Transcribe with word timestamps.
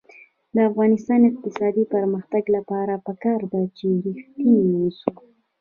د 0.55 0.57
افغانستان 0.69 1.19
د 1.21 1.25
اقتصادي 1.31 1.83
پرمختګ 1.95 2.43
لپاره 2.55 2.93
پکار 3.07 3.39
ده 3.51 3.61
چې 3.77 3.87
ریښتیني 4.05 4.67
اوسو. 4.81 5.09